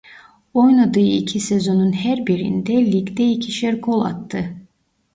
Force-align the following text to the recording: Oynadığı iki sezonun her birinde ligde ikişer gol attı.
Oynadığı 0.53 0.99
iki 0.99 1.39
sezonun 1.39 1.91
her 1.93 2.27
birinde 2.27 2.91
ligde 2.91 3.27
ikişer 3.31 3.73
gol 3.73 4.01
attı. 4.05 4.49